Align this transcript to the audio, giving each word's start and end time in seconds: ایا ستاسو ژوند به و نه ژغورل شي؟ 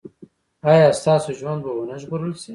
ایا 0.69 0.89
ستاسو 0.99 1.31
ژوند 1.39 1.61
به 1.63 1.71
و 1.75 1.85
نه 1.89 1.95
ژغورل 2.01 2.33
شي؟ 2.41 2.49